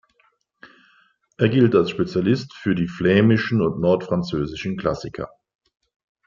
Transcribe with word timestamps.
Er 1.37 1.47
gilt 1.47 1.75
als 1.75 1.91
Spezialist 1.91 2.55
für 2.55 2.73
die 2.73 2.87
flämischen 2.87 3.61
und 3.61 3.79
nordfranzösischen 3.79 4.75
Klassiker. 4.75 5.29